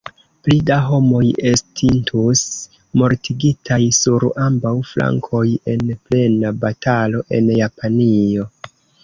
[0.45, 2.41] Pli da homoj estintus
[3.01, 5.43] mortigitaj sur ambaŭ flankoj
[5.75, 8.51] en plena batalo en Japanio.